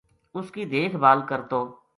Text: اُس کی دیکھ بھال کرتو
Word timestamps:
اُس 0.37 0.47
کی 0.55 0.63
دیکھ 0.73 0.95
بھال 1.03 1.19
کرتو 1.29 1.61